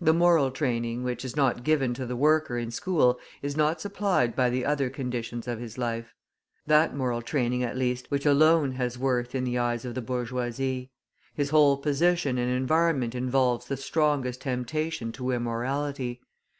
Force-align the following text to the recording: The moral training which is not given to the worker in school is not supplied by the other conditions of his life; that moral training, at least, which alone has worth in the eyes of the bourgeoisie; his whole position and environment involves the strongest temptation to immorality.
The 0.00 0.14
moral 0.14 0.52
training 0.52 1.02
which 1.02 1.24
is 1.24 1.34
not 1.34 1.64
given 1.64 1.92
to 1.94 2.06
the 2.06 2.14
worker 2.14 2.56
in 2.56 2.70
school 2.70 3.18
is 3.42 3.56
not 3.56 3.80
supplied 3.80 4.36
by 4.36 4.48
the 4.48 4.64
other 4.64 4.88
conditions 4.88 5.48
of 5.48 5.58
his 5.58 5.76
life; 5.76 6.14
that 6.68 6.94
moral 6.94 7.20
training, 7.20 7.64
at 7.64 7.76
least, 7.76 8.08
which 8.12 8.26
alone 8.26 8.74
has 8.74 8.96
worth 8.96 9.34
in 9.34 9.42
the 9.42 9.58
eyes 9.58 9.84
of 9.84 9.96
the 9.96 10.02
bourgeoisie; 10.02 10.92
his 11.34 11.50
whole 11.50 11.76
position 11.78 12.38
and 12.38 12.52
environment 12.52 13.12
involves 13.16 13.66
the 13.66 13.76
strongest 13.76 14.42
temptation 14.42 15.10
to 15.10 15.32
immorality. 15.32 16.20